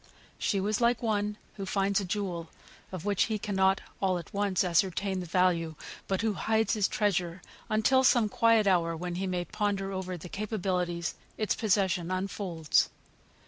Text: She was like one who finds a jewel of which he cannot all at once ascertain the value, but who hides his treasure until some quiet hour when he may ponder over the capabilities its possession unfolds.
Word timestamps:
She 0.39 0.59
was 0.59 0.81
like 0.81 1.03
one 1.03 1.37
who 1.57 1.65
finds 1.67 1.99
a 2.01 2.05
jewel 2.05 2.49
of 2.91 3.05
which 3.05 3.25
he 3.25 3.37
cannot 3.37 3.81
all 4.01 4.17
at 4.17 4.33
once 4.33 4.63
ascertain 4.63 5.19
the 5.19 5.27
value, 5.27 5.75
but 6.07 6.21
who 6.23 6.33
hides 6.33 6.73
his 6.73 6.87
treasure 6.87 7.39
until 7.69 8.03
some 8.03 8.27
quiet 8.27 8.65
hour 8.65 8.97
when 8.97 9.13
he 9.13 9.27
may 9.27 9.45
ponder 9.45 9.91
over 9.91 10.17
the 10.17 10.27
capabilities 10.27 11.13
its 11.37 11.53
possession 11.53 12.09
unfolds. 12.09 12.89